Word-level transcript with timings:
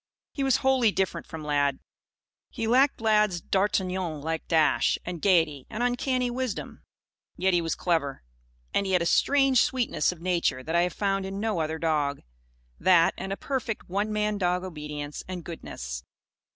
He 0.33 0.43
was 0.43 0.57
wholly 0.65 0.91
different 0.91 1.27
from 1.27 1.43
Lad. 1.43 1.77
He 2.49 2.65
lacked 2.65 3.01
Lad's 3.01 3.39
d'Artagnan 3.39 4.19
like 4.21 4.47
dash 4.47 4.97
and 5.05 5.21
gaiety 5.21 5.67
and 5.69 5.83
uncanny 5.83 6.31
wisdom. 6.31 6.81
Yet 7.37 7.53
he 7.53 7.61
was 7.61 7.75
clever. 7.75 8.23
And 8.73 8.87
he 8.87 8.93
had 8.93 9.03
a 9.03 9.05
strange 9.05 9.61
sweetness 9.61 10.11
of 10.11 10.19
nature 10.19 10.63
that 10.63 10.73
I 10.75 10.81
have 10.81 10.93
found 10.93 11.27
in 11.27 11.39
no 11.39 11.59
other 11.59 11.77
dog. 11.77 12.23
That, 12.79 13.13
and 13.15 13.31
a 13.31 13.37
perfect 13.37 13.89
"one 13.89 14.11
man 14.11 14.39
dog" 14.39 14.63
obedience 14.63 15.21
and 15.27 15.43
goodness. 15.43 16.03